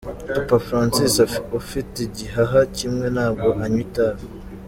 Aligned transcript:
Papa 0.33 0.57
Francis 0.67 1.15
ufite 1.59 1.95
igihaha 2.07 2.59
kimwe 2.77 3.05
ntabwo 3.15 3.47
anywa 3.63 3.81
itabi. 3.85 4.23